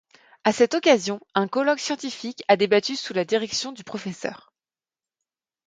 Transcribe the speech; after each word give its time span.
À 0.43 0.51
cette 0.51 0.73
occasion, 0.73 1.19
un 1.35 1.47
colloque 1.47 1.77
scientifique 1.79 2.41
a 2.47 2.57
débattu 2.57 2.95
sous 2.95 3.13
la 3.13 3.23
direction 3.23 3.71
du 3.71 3.83
Pr. 3.83 4.49